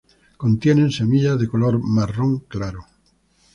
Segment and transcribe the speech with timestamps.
[0.35, 2.85] Contienen semillas de color marrón claro.